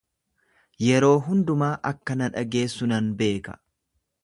Yeroo 0.85 1.19
hundumaa 1.27 1.69
akka 1.91 2.17
na 2.23 2.31
dhageessu 2.39 2.91
nan 2.95 3.13
beeka. 3.23 3.57